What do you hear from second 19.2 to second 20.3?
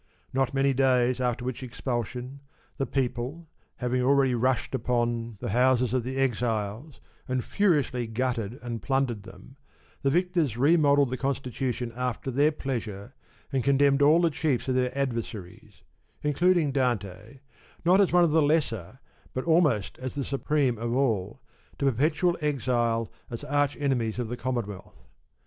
but almost as the